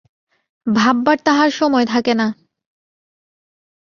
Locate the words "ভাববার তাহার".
0.67-1.51